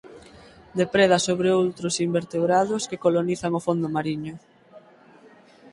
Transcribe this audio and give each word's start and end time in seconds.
Depreda 0.79 1.17
sobre 1.27 1.49
outros 1.61 1.95
invertebrados 2.07 2.87
que 2.89 3.01
colonizan 3.05 3.51
o 3.59 3.63
fondo 3.65 3.87
mariño. 3.95 4.35